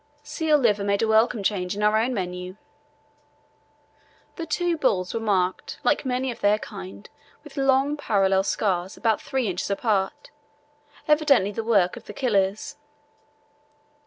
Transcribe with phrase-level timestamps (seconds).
[0.23, 2.57] Seal liver made a welcome change in our own menu.
[4.35, 7.07] The two bulls were marked, like many of their kind,
[7.43, 10.31] with long parallel scars about three inches apart,
[11.07, 12.77] evidently the work of the killers.